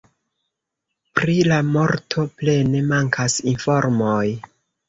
Pri 1.19 1.35
la 1.51 1.59
morto 1.75 2.25
plene 2.39 2.81
mankas 2.89 3.39
informoj. 3.55 4.21